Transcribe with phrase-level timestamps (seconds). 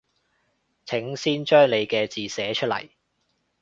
[0.87, 2.89] 請先將你嘅字寫出來